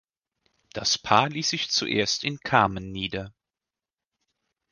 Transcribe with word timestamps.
Das 0.73 0.97
Paar 0.97 1.29
ließ 1.29 1.47
sich 1.51 1.69
zuerst 1.69 2.23
in 2.23 2.39
Carmen 2.39 2.91
nieder. 2.91 3.35